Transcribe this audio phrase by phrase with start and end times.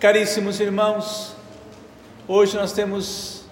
[0.00, 1.34] Caríssimos irmãos,
[2.28, 3.42] hoje nós temos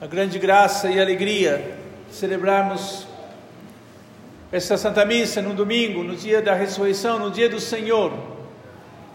[0.00, 1.76] a grande graça e alegria
[2.08, 3.06] de celebrarmos
[4.50, 8.10] esta Santa Missa no domingo, no dia da ressurreição, no dia do Senhor.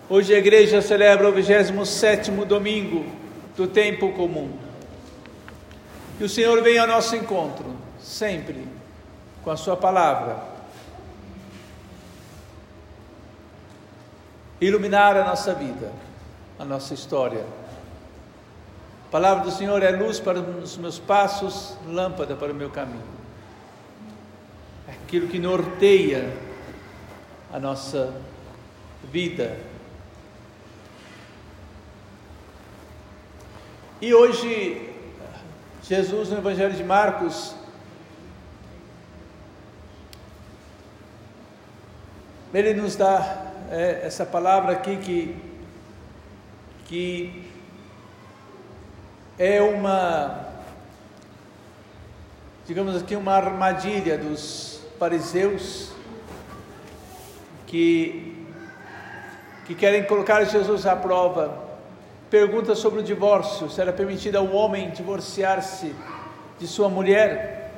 [0.07, 3.03] Hoje a igreja celebra o 27 domingo
[3.57, 4.51] do tempo comum.
[6.19, 7.65] E o Senhor vem ao nosso encontro,
[7.99, 8.67] sempre,
[9.43, 10.50] com a Sua palavra
[14.61, 15.91] iluminar a nossa vida,
[16.59, 17.43] a nossa história.
[19.07, 23.01] A palavra do Senhor é luz para os meus passos, lâmpada para o meu caminho.
[24.87, 26.31] É aquilo que norteia
[27.51, 28.13] a nossa
[29.11, 29.57] vida.
[33.99, 34.89] E hoje,
[35.83, 37.55] Jesus no Evangelho de Marcos,
[42.53, 45.35] ele nos dá é, essa palavra aqui que,
[46.85, 47.49] que
[49.39, 50.45] é uma,
[52.67, 55.93] digamos aqui, uma armadilha dos fariseus
[57.65, 58.45] que,
[59.65, 61.71] que querem colocar Jesus à prova.
[62.29, 65.95] Pergunta sobre o divórcio: se era permitido ao homem divorciar-se
[66.59, 67.71] de sua mulher?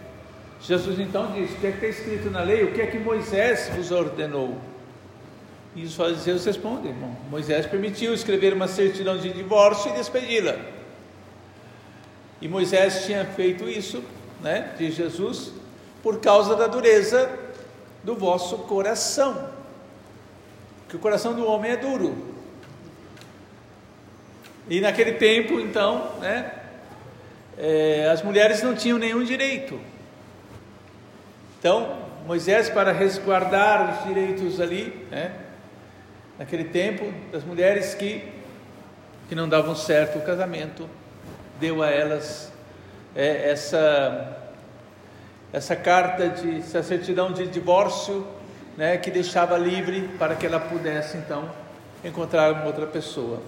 [0.60, 2.64] Jesus então diz: o que é que está escrito na lei?
[2.64, 4.73] O que é que Moisés vos ordenou?
[5.76, 10.56] E os fariseus respondem: Bom, Moisés permitiu escrever uma certidão de divórcio e despedi-la.
[12.42, 14.04] E Moisés tinha feito isso,
[14.42, 15.52] né, de Jesus,
[16.04, 17.30] por causa da dureza
[18.04, 19.50] do vosso coração.
[20.90, 22.34] Que o coração do homem é duro.
[24.70, 26.52] E naquele tempo, então, né,
[27.58, 29.80] é, as mulheres não tinham nenhum direito.
[31.60, 35.43] Então, Moisés, para resguardar os direitos ali, né,
[36.38, 38.24] naquele tempo, das mulheres que,
[39.30, 40.90] que não davam certo o casamento,
[41.60, 42.52] deu a elas
[43.16, 44.38] é, essa,
[45.52, 48.26] essa carta de essa certidão de divórcio,
[48.76, 51.50] né, que deixava livre para que ela pudesse então
[52.04, 53.40] encontrar uma outra pessoa.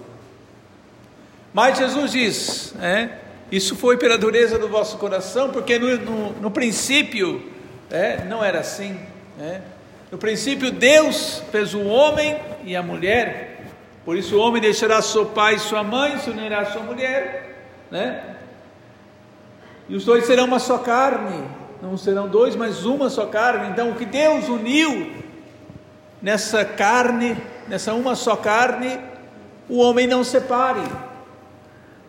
[1.52, 3.18] Mas Jesus diz, né,
[3.50, 7.52] isso foi pela dureza do vosso coração, porque no, no, no princípio
[7.90, 8.98] é, não era assim.
[9.38, 9.62] Né?
[10.10, 13.60] No princípio, Deus fez o homem e a mulher,
[14.04, 17.56] por isso o homem deixará seu pai e sua mãe, se unirá à sua mulher,
[17.90, 18.36] né?
[19.88, 21.44] E os dois serão uma só carne,
[21.82, 23.70] não serão dois, mas uma só carne.
[23.70, 25.12] Então, o que Deus uniu
[26.22, 27.36] nessa carne,
[27.68, 28.98] nessa uma só carne,
[29.68, 30.82] o homem não separe.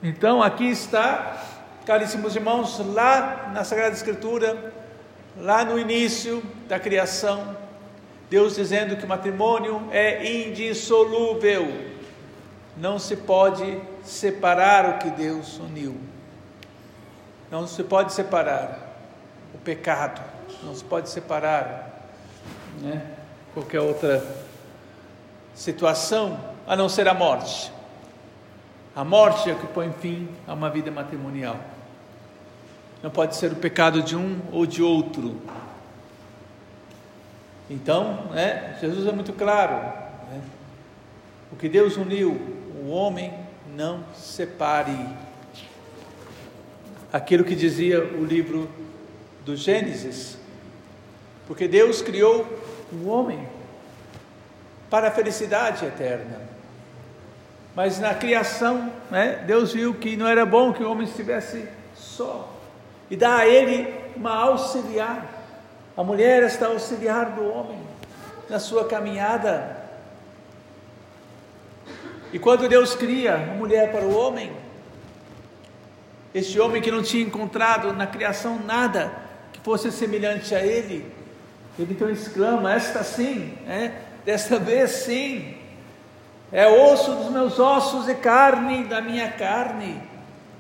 [0.02, 1.38] Então, aqui está,
[1.86, 4.74] caríssimos irmãos, lá na Sagrada Escritura,
[5.36, 7.56] lá no início da criação,
[8.30, 11.66] Deus dizendo que o matrimônio é indissolúvel,
[12.76, 15.96] não se pode separar o que Deus uniu,
[17.50, 18.98] não se pode separar
[19.54, 20.22] o pecado,
[20.64, 22.10] não se pode separar
[22.82, 23.02] né,
[23.54, 24.26] qualquer outra
[25.56, 27.72] situação a não ser a morte.
[28.96, 31.58] A morte é que põe fim a uma vida matrimonial.
[33.02, 35.40] Não pode ser o pecado de um ou de outro,
[37.70, 39.76] então, né, Jesus é muito claro:
[40.32, 40.42] né?
[41.52, 42.32] o que Deus uniu,
[42.82, 43.34] o homem
[43.76, 44.98] não separe.
[47.12, 48.70] Aquilo que dizia o livro
[49.46, 50.38] do Gênesis,
[51.48, 52.46] porque Deus criou
[52.92, 53.48] o homem
[54.90, 56.42] para a felicidade eterna.
[57.74, 62.58] Mas na criação, né, Deus viu que não era bom que o homem estivesse só
[63.10, 65.37] e dá a ele uma auxiliar.
[65.98, 67.80] A mulher está auxiliar do homem
[68.48, 69.76] na sua caminhada.
[72.32, 74.52] E quando Deus cria a mulher para o homem,
[76.36, 79.12] este homem que não tinha encontrado na criação nada
[79.52, 81.12] que fosse semelhante a ele,
[81.80, 83.92] ele então exclama: Esta sim, é,
[84.24, 85.58] desta vez sim,
[86.52, 90.00] é osso dos meus ossos e carne da minha carne,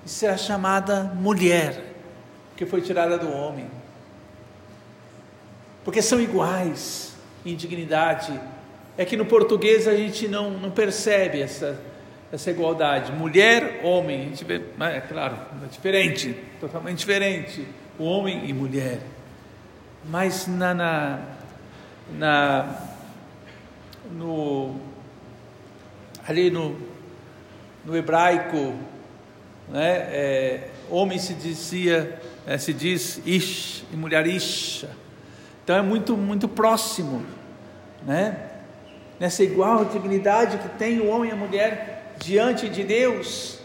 [0.03, 1.93] e será chamada mulher,
[2.55, 3.76] que foi tirada do homem
[5.87, 7.13] porque são iguais
[7.45, 8.37] em dignidade.
[8.97, 11.79] É que no português a gente não, não percebe essa,
[12.29, 13.13] essa igualdade.
[13.13, 17.65] Mulher, homem, a gente vê, é claro, é diferente, totalmente diferente,
[17.97, 18.99] o homem e mulher.
[20.03, 21.19] Mas na, na,
[22.17, 22.81] na
[24.11, 24.75] no,
[26.27, 26.77] ali no,
[27.85, 28.75] no hebraico,
[29.69, 35.06] né, é, homem se dizia, é, se diz ish e mulher isha.
[35.67, 37.25] Então é muito, muito próximo,
[38.05, 38.37] né?
[39.19, 43.59] nessa igual dignidade que tem o homem e a mulher diante de Deus.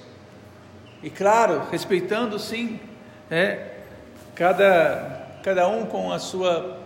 [1.01, 2.81] E claro, respeitando sim,
[3.31, 3.77] é,
[4.35, 6.81] cada, cada um com a sua,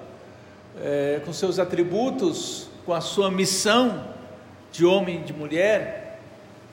[0.85, 4.09] é, com seus atributos, com a sua missão
[4.71, 6.21] de homem e de mulher,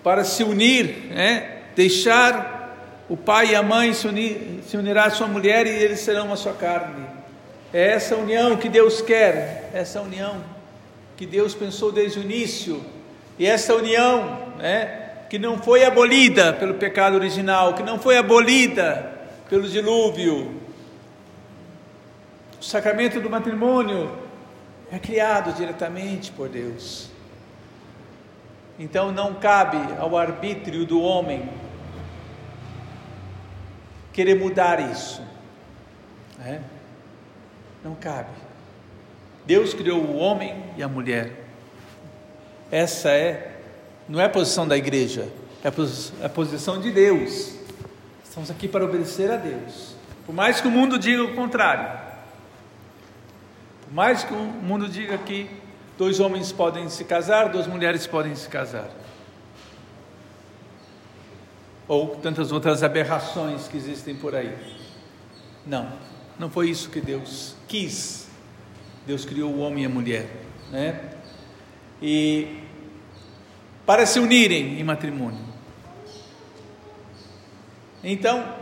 [0.03, 2.75] para se unir, é, deixar
[3.07, 6.25] o pai e a mãe se, unir, se unirá à sua mulher e eles serão
[6.25, 7.22] uma só carne.
[7.73, 10.43] É essa união que Deus quer, essa união
[11.17, 12.83] que Deus pensou desde o início,
[13.39, 19.11] e essa união, né, que não foi abolida pelo pecado original, que não foi abolida
[19.49, 20.61] pelo dilúvio.
[22.61, 24.11] O sacramento do matrimônio
[24.91, 27.09] é criado diretamente por Deus.
[28.77, 31.49] Então não cabe ao arbítrio do homem
[34.11, 35.21] querer mudar isso.
[36.45, 36.59] É?
[37.83, 38.29] Não cabe.
[39.45, 41.43] Deus criou o homem e a mulher.
[42.71, 43.59] Essa é,
[44.07, 45.27] não é a posição da igreja,
[45.63, 45.67] é
[46.25, 47.55] a posição de Deus.
[48.23, 49.95] Estamos aqui para obedecer a Deus.
[50.25, 51.99] Por mais que o mundo diga o contrário,
[53.83, 55.49] por mais que o mundo diga que
[55.97, 58.89] dois homens podem se casar, duas mulheres podem se casar
[61.87, 64.55] ou tantas outras aberrações que existem por aí.
[65.65, 65.91] Não,
[66.37, 68.27] não foi isso que Deus quis.
[69.05, 70.29] Deus criou o homem e a mulher,
[70.71, 71.11] né?
[72.01, 72.59] E
[73.85, 75.43] para se unirem em matrimônio.
[78.03, 78.55] Então,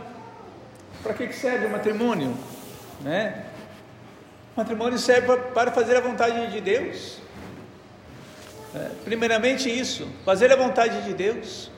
[1.02, 2.36] para que serve o matrimônio,
[3.00, 3.46] né?
[4.54, 7.18] O matrimônio serve para fazer a vontade de Deus.
[8.74, 11.70] É, primeiramente isso, fazer a vontade de Deus.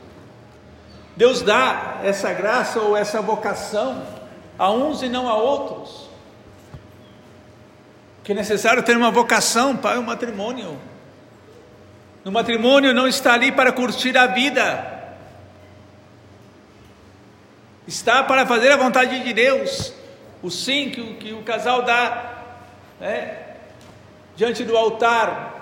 [1.17, 4.24] Deus dá essa graça ou essa vocação
[4.59, 6.09] a uns e não a outros.
[8.23, 10.79] Que é necessário ter uma vocação para o matrimônio.
[12.25, 14.93] No matrimônio não está ali para curtir a vida,
[17.87, 19.93] está para fazer a vontade de Deus.
[20.43, 22.33] O sim que o, que o casal dá
[22.99, 23.56] né,
[24.37, 25.53] diante do altar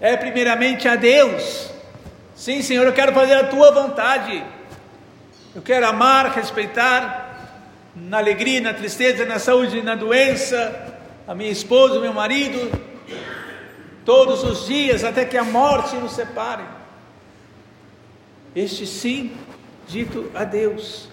[0.00, 1.70] é primeiramente a Deus
[2.38, 4.44] Sim, Senhor, eu quero fazer a tua vontade.
[5.58, 7.50] Eu quero amar, respeitar,
[7.92, 10.94] na alegria, na tristeza, na saúde, na doença,
[11.26, 12.70] a minha esposa, o meu marido,
[14.04, 16.62] todos os dias, até que a morte nos separe.
[18.54, 19.36] Este sim,
[19.88, 21.08] dito a Deus,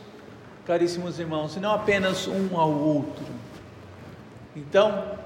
[0.63, 3.25] caríssimos irmãos, e não apenas um ao outro.
[4.56, 5.18] Então,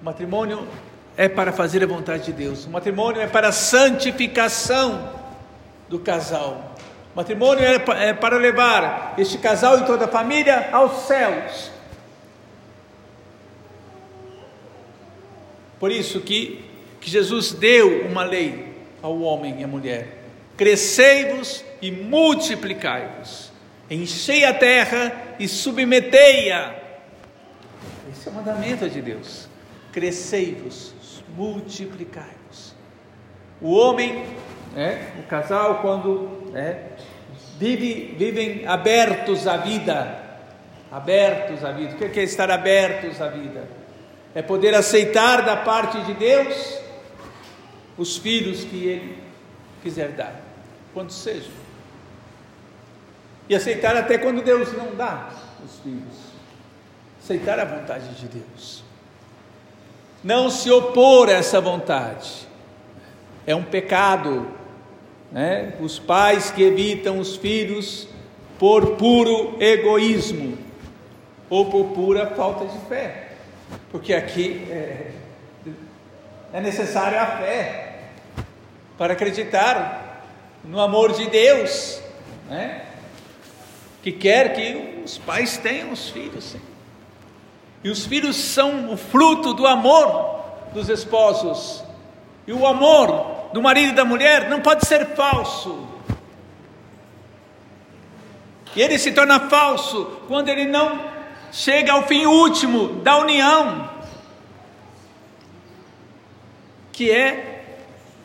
[0.00, 0.66] o matrimônio
[1.14, 5.12] é para fazer a vontade de Deus, o matrimônio é para a santificação
[5.90, 6.75] do casal.
[7.16, 11.70] Matrimônio é, é para levar este casal e toda a família aos céus.
[15.80, 16.62] Por isso que,
[17.00, 20.24] que Jesus deu uma lei ao homem e à mulher:
[20.58, 23.50] crescei-vos e multiplicai-vos,
[23.90, 26.74] enchei a terra e submetei-a.
[28.12, 29.48] Esse é o mandamento de Deus:
[29.90, 30.92] crescei-vos,
[31.34, 32.74] multiplicai-vos.
[33.58, 34.22] O homem
[34.76, 35.12] né?
[35.18, 36.90] o casal quando né,
[37.58, 40.18] vive, vivem abertos à vida,
[40.90, 41.94] abertos à vida.
[41.94, 43.68] O que é estar abertos à vida?
[44.34, 46.78] É poder aceitar da parte de Deus
[47.96, 49.18] os filhos que Ele
[49.82, 50.40] quiser dar,
[50.92, 51.52] quando sejam.
[53.48, 55.30] E aceitar até quando Deus não dá
[55.64, 56.26] os filhos.
[57.22, 58.84] Aceitar a vontade de Deus.
[60.22, 62.46] Não se opor a essa vontade.
[63.46, 64.48] É um pecado
[65.30, 65.74] né?
[65.80, 68.08] os pais que evitam os filhos
[68.58, 70.56] por puro egoísmo
[71.48, 73.32] ou por pura falta de fé,
[73.90, 75.10] porque aqui é,
[76.52, 77.98] é necessária a fé
[78.98, 80.24] para acreditar
[80.64, 82.00] no amor de Deus,
[82.48, 82.82] né?
[84.02, 86.44] que quer que os pais tenham os filhos.
[86.44, 86.60] Sim.
[87.82, 90.42] E os filhos são o fruto do amor
[90.72, 91.84] dos esposos.
[92.46, 95.88] E o amor do marido e da mulher não pode ser falso.
[98.76, 101.10] E ele se torna falso quando ele não
[101.50, 103.88] chega ao fim último da união,
[106.92, 107.64] que é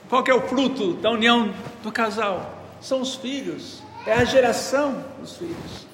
[0.09, 2.53] qual que é o fruto da união do casal?
[2.81, 5.87] São os filhos, é a geração dos filhos.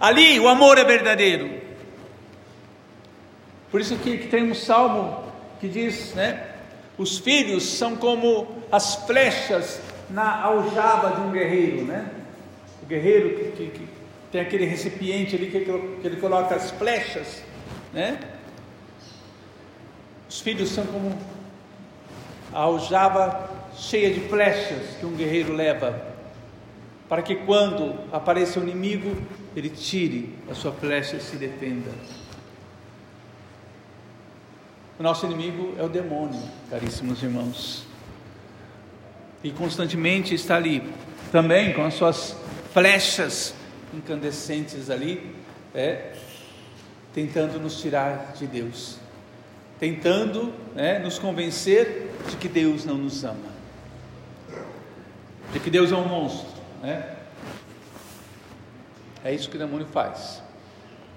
[0.00, 1.60] Ali o amor é verdadeiro.
[3.70, 6.55] Por isso que, que tem um salmo que diz, né?
[6.98, 12.10] Os filhos são como as flechas na aljava de um guerreiro, né?
[12.82, 13.88] O guerreiro que, que, que
[14.32, 17.42] tem aquele recipiente ali que, que ele coloca as flechas,
[17.92, 18.18] né?
[20.28, 21.16] Os filhos são como
[22.52, 26.02] a aljava cheia de flechas que um guerreiro leva,
[27.08, 29.16] para que quando apareça o inimigo,
[29.54, 31.90] ele tire a sua flecha e se defenda.
[34.98, 37.84] O nosso inimigo é o demônio, caríssimos irmãos.
[39.44, 40.90] E constantemente está ali,
[41.30, 42.34] também com as suas
[42.72, 43.54] flechas
[43.92, 45.34] incandescentes ali,
[45.74, 46.14] é,
[47.12, 48.98] tentando nos tirar de Deus,
[49.78, 53.50] tentando né, nos convencer de que Deus não nos ama,
[55.52, 56.48] de que Deus é um monstro.
[56.82, 57.16] Né?
[59.22, 60.42] É isso que o demônio faz.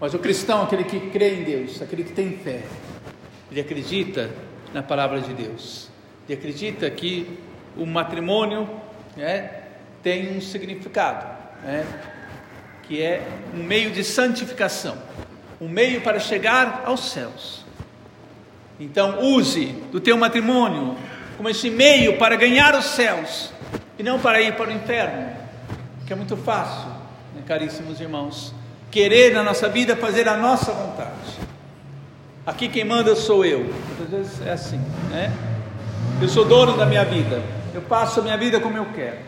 [0.02, 2.64] Mas o cristão, aquele que crê em Deus, aquele que tem fé,
[3.52, 4.30] ele acredita
[4.74, 5.90] na palavra de Deus,
[6.28, 7.40] ele acredita que
[7.76, 8.70] o matrimônio
[9.16, 9.50] né,
[10.04, 11.26] tem um significado,
[11.64, 11.86] né,
[12.84, 14.98] que é um meio de santificação,
[15.60, 17.66] um meio para chegar aos céus.
[18.80, 20.96] Então, use do teu matrimônio
[21.36, 23.52] como esse meio para ganhar os céus
[23.98, 25.30] e não para ir para o inferno,
[26.06, 26.90] que é muito fácil,
[27.36, 28.54] né, caríssimos irmãos,
[28.90, 31.09] querer na nossa vida fazer a nossa vontade.
[32.50, 33.60] Aqui quem manda sou eu.
[33.60, 34.80] Muitas vezes é assim,
[35.12, 35.32] né?
[36.20, 37.44] Eu sou dono da minha vida.
[37.76, 39.20] Eu passo a minha vida como eu quero.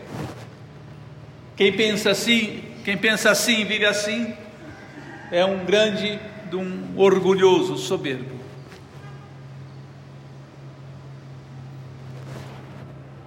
[1.54, 4.34] Quem pensa assim, quem pensa assim, vive assim,
[5.30, 6.18] é um grande,
[6.52, 8.34] um orgulhoso, soberbo.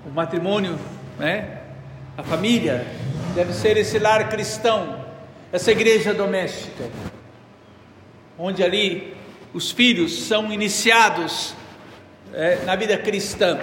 [0.05, 0.77] O matrimônio,
[1.17, 1.61] né?
[2.17, 2.85] A família
[3.33, 5.05] deve ser esse lar cristão,
[5.53, 6.83] essa igreja doméstica,
[8.37, 9.14] onde ali
[9.55, 11.55] os filhos são iniciados
[12.33, 13.57] é, na vida cristã.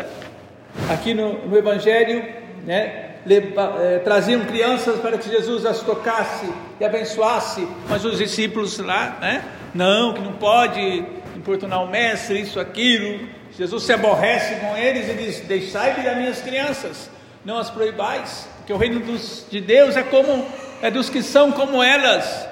[0.91, 2.25] Aqui no, no Evangelho,
[2.65, 9.19] né, é, traziam crianças para que Jesus as tocasse e abençoasse, mas os discípulos lá,
[9.21, 9.45] né,
[9.75, 11.05] não, que não pode
[11.37, 13.29] importunar o mestre, isso, aquilo.
[13.55, 17.11] Jesus se aborrece com eles e diz: Deixai vir as minhas crianças,
[17.45, 20.47] não as proibais, porque o reino dos, de Deus é como
[20.81, 22.51] é dos que são como elas.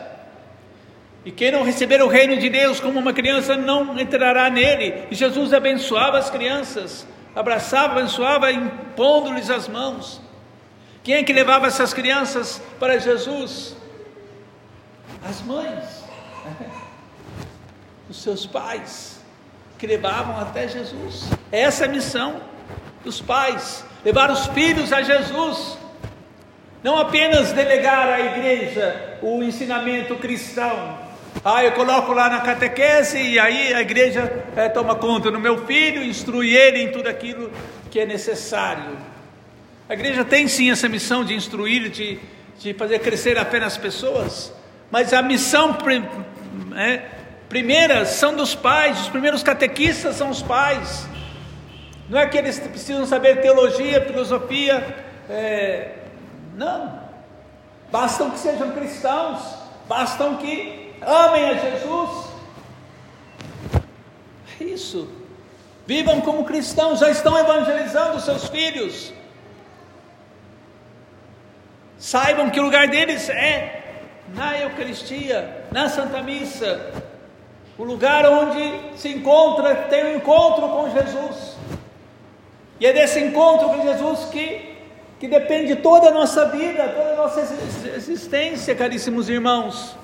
[1.25, 5.07] E quem não receber o reino de Deus como uma criança não entrará nele.
[5.11, 10.21] E Jesus abençoava as crianças, abraçava, abençoava, impondo-lhes as mãos.
[11.03, 13.77] Quem é que levava essas crianças para Jesus?
[15.23, 16.05] As mães,
[18.09, 19.21] os seus pais,
[19.79, 21.29] que levavam até Jesus.
[21.51, 22.41] Essa é a missão
[23.05, 25.79] dos pais: levar os filhos a Jesus.
[26.83, 30.99] Não apenas delegar à igreja o ensinamento cristão,
[31.43, 35.65] ah, eu coloco lá na catequese e aí a igreja é, toma conta do meu
[35.67, 37.51] filho, instrui ele em tudo aquilo
[37.91, 38.99] que é necessário.
[39.89, 42.19] A igreja tem sim essa missão de instruir, de,
[42.59, 44.53] de fazer crescer apenas pessoas,
[44.91, 45.79] mas a missão
[46.77, 47.03] é,
[47.49, 51.09] primeira são dos pais, os primeiros catequistas são os pais.
[52.11, 54.85] Não é que eles precisam saber teologia, filosofia,
[55.31, 55.93] é,
[56.55, 57.01] não.
[57.91, 59.41] Bastam que sejam cristãos,
[59.89, 62.27] bastam que amem a Jesus.
[64.61, 65.09] É isso.
[65.87, 69.13] Vivam como cristãos, já estão evangelizando seus filhos.
[71.99, 73.81] Saibam que o lugar deles é
[74.35, 76.93] na Eucaristia, na Santa Missa,
[77.77, 81.57] o lugar onde se encontra, tem um encontro com Jesus.
[82.79, 84.77] E é desse encontro com Jesus que,
[85.19, 87.41] que depende toda a nossa vida, toda a nossa
[87.97, 89.97] existência, caríssimos irmãos.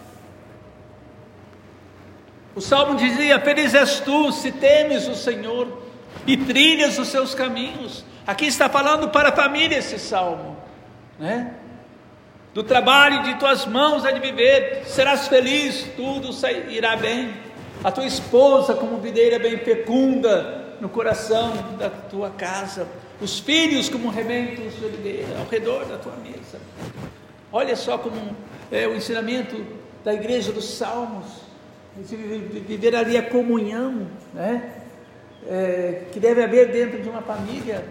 [2.57, 5.83] O salmo dizia: Feliz és tu se temes o Senhor
[6.27, 8.03] e trilhas os seus caminhos.
[8.27, 10.57] Aqui está falando para a família esse salmo,
[11.19, 11.55] né?
[12.55, 16.31] Do trabalho de tuas mãos há de viver, serás feliz, tudo
[16.71, 17.35] irá bem.
[17.85, 22.89] A tua esposa, como videira bem fecunda no coração da tua casa,
[23.21, 26.59] os filhos como rebentos de oliveira ao redor da tua mesa.
[27.53, 28.35] Olha só como
[28.73, 29.63] é o ensinamento
[30.03, 31.46] da igreja dos Salmos
[32.03, 34.73] viver ali a comunhão, né?
[35.49, 37.85] É, que deve haver dentro de uma família.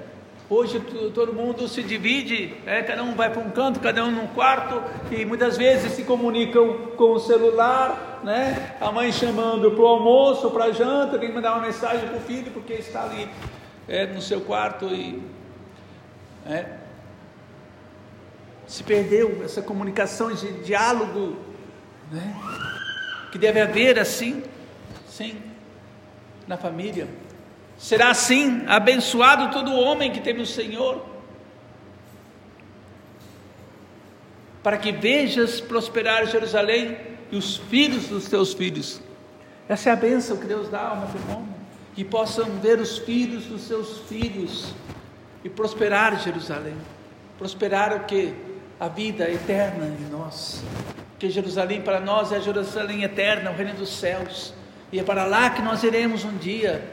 [0.48, 0.80] Hoje
[1.14, 2.84] todo mundo se divide, né?
[2.84, 4.80] cada um vai para um canto, cada um num quarto,
[5.12, 8.76] e muitas vezes se comunicam com o celular, né?
[8.80, 12.18] a mãe chamando para o almoço, para a janta, tem que mandar uma mensagem para
[12.18, 13.28] o filho, porque está ali
[13.88, 15.24] é, no seu quarto e.
[16.48, 16.66] É,
[18.68, 21.38] se perdeu essa comunicação, esse diálogo,
[22.12, 22.36] né?
[23.36, 24.42] Que deve haver assim,
[25.10, 25.36] sim,
[26.48, 27.06] na família.
[27.78, 31.06] Será assim abençoado todo homem que teme o Senhor,
[34.64, 36.98] para que vejas prosperar Jerusalém
[37.30, 39.02] e os filhos dos teus filhos.
[39.68, 41.54] Essa é a bênção que Deus dá ao matrimônio.
[41.94, 44.74] que possam ver os filhos dos seus filhos
[45.44, 46.78] e prosperar Jerusalém.
[47.38, 48.34] Prosperar o que?
[48.80, 50.64] A vida eterna em nós.
[51.18, 54.54] Que Jerusalém para nós é a Jerusalém eterna, o reino dos céus.
[54.92, 56.84] E é para lá que nós iremos um dia.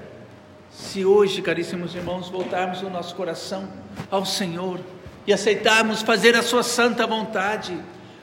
[0.71, 3.69] Se hoje, caríssimos irmãos, voltarmos o nosso coração
[4.11, 4.81] ao Senhor
[5.26, 7.76] e aceitarmos fazer a Sua santa vontade,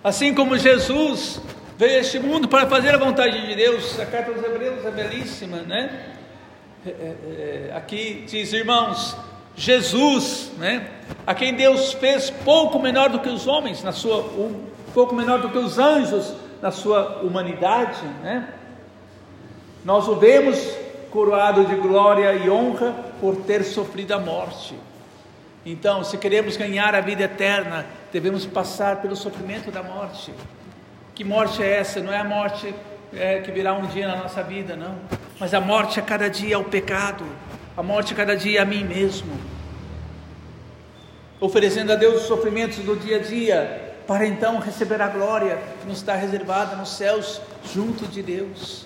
[0.04, 1.42] assim como Jesus
[1.78, 4.00] veio a este mundo para fazer a vontade de Deus.
[4.00, 6.08] A carta aos Hebreus é belíssima, né?
[6.86, 9.16] É, é, é, aqui diz, irmãos,
[9.60, 10.88] Jesus, né,
[11.28, 15.42] a quem Deus fez pouco menor do que os homens, na sua, um pouco menor
[15.42, 18.54] do que os anjos, na sua humanidade, né,
[19.84, 20.58] nós o vemos
[21.12, 24.76] coroado de glória e honra por ter sofrido a morte.
[25.66, 30.34] Então, se queremos ganhar a vida eterna, devemos passar pelo sofrimento da morte.
[31.14, 32.00] Que morte é essa?
[32.00, 32.74] Não é a morte
[33.14, 34.96] é, que virá um dia na nossa vida, não.
[35.38, 37.26] Mas a morte a cada dia é o pecado,
[37.80, 39.32] a morte cada dia a mim mesmo.
[41.40, 45.88] Oferecendo a Deus os sofrimentos do dia a dia, para então receber a glória que
[45.88, 47.40] nos está reservada nos céus,
[47.74, 48.86] junto de Deus.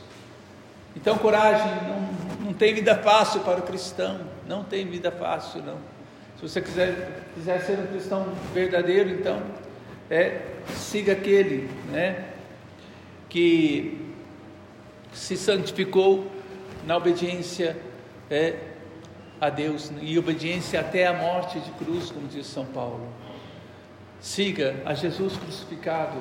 [0.96, 5.78] Então, coragem, não, não tem vida fácil para o cristão, não tem vida fácil, não.
[6.38, 9.42] Se você quiser, quiser ser um cristão verdadeiro, então,
[10.08, 10.40] é,
[10.76, 12.26] siga aquele, né,
[13.28, 14.14] que
[15.12, 16.32] se santificou
[16.86, 17.76] na obediência
[18.30, 18.73] é,
[19.44, 23.06] a Deus e obediência até a morte de cruz, como diz São Paulo.
[24.22, 26.18] Siga a Jesus crucificado,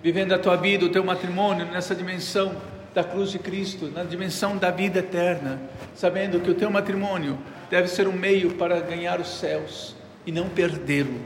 [0.00, 2.54] vivendo a tua vida, o teu matrimônio nessa dimensão
[2.94, 5.60] da cruz de Cristo, na dimensão da vida eterna,
[5.92, 7.36] sabendo que o teu matrimônio
[7.68, 11.20] deve ser um meio para ganhar os céus e não perdê-lo.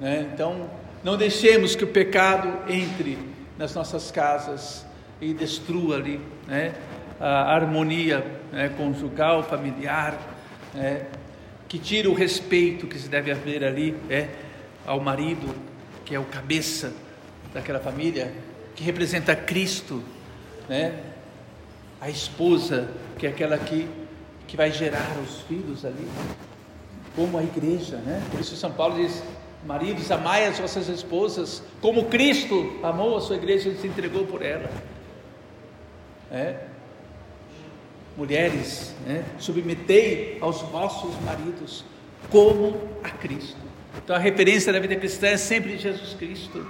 [0.00, 0.30] Né?
[0.32, 0.70] Então,
[1.04, 3.18] não deixemos que o pecado entre
[3.58, 4.86] nas nossas casas
[5.20, 6.72] e destrua ali né,
[7.20, 10.37] a harmonia né, conjugal, familiar,
[10.74, 11.06] né,
[11.68, 14.28] que tira o respeito que se deve haver ali é,
[14.86, 15.54] ao marido,
[16.04, 16.92] que é o cabeça
[17.52, 18.32] daquela família,
[18.74, 20.02] que representa Cristo,
[20.68, 20.98] né,
[22.00, 22.88] a esposa,
[23.18, 23.88] que é aquela que,
[24.46, 26.08] que vai gerar os filhos ali,
[27.14, 28.22] como a igreja, né?
[28.30, 29.22] Por isso São Paulo diz:
[29.66, 34.40] Maridos, amai as vossas esposas, como Cristo amou a sua igreja e se entregou por
[34.42, 34.70] ela.
[36.30, 36.67] É.
[38.18, 39.24] Mulheres, né?
[39.38, 41.84] submetei aos vossos maridos
[42.30, 43.60] como a Cristo.
[43.96, 46.66] Então a referência da vida cristã é sempre Jesus Cristo.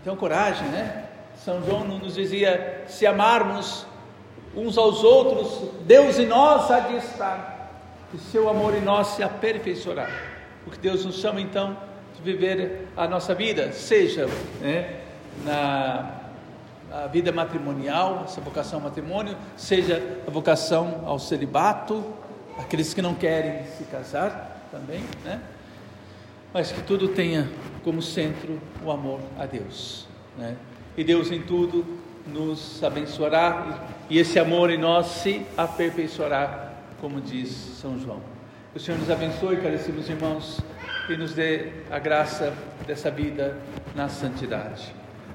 [0.00, 1.06] Então coragem, né?
[1.44, 3.86] São João nos dizia: se amarmos
[4.54, 7.72] uns aos outros, Deus em nós há de estar,
[8.14, 10.08] e seu amor em nós se aperfeiçoará.
[10.64, 11.76] Porque Deus nos chama então
[12.14, 14.28] de viver a nossa vida, seja
[14.60, 15.00] né,
[15.44, 16.23] na
[16.94, 22.04] a vida matrimonial, essa vocação ao matrimônio, seja a vocação ao celibato,
[22.56, 25.40] aqueles que não querem se casar também, né?
[26.52, 27.50] Mas que tudo tenha
[27.82, 30.06] como centro o amor a Deus,
[30.38, 30.56] né?
[30.96, 31.84] E Deus em tudo
[32.28, 38.20] nos abençoará e esse amor em nós se aperfeiçoará, como diz São João.
[38.70, 40.60] Que o Senhor nos abençoe, caríssimos irmãos,
[41.08, 42.54] e nos dê a graça
[42.86, 43.58] dessa vida
[43.96, 45.03] na santidade.